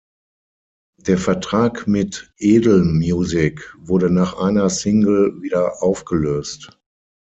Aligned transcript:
Der 0.97 1.19
Vertrag 1.19 1.85
mit 1.87 2.33
Edel 2.37 2.83
Music 2.85 3.75
wurde 3.77 4.09
nach 4.09 4.35
einer 4.35 4.67
Single 4.67 5.39
wieder 5.43 5.83
aufgelöst. 5.83 6.75